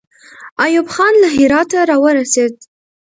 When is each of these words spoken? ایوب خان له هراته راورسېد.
ایوب 0.63 0.87
خان 0.93 1.13
له 1.23 1.27
هراته 1.37 1.79
راورسېد. 1.89 2.53